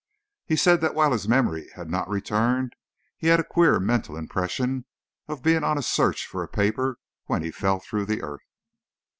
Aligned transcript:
He 0.47 0.55
said 0.55 0.81
that 0.81 0.95
while 0.95 1.11
his 1.11 1.27
memory 1.27 1.69
had 1.75 1.87
not 1.87 2.09
returned, 2.09 2.75
he 3.17 3.27
had 3.27 3.39
a 3.39 3.43
queer 3.43 3.79
mental 3.79 4.17
impression 4.17 4.85
of 5.27 5.43
being 5.43 5.63
on 5.63 5.77
a 5.77 5.83
search 5.83 6.25
for 6.25 6.41
a 6.41 6.47
paper 6.47 6.97
when 7.25 7.43
he 7.43 7.51
fell 7.51 7.79
through 7.79 8.05
the 8.07 8.23
earth." 8.23 8.47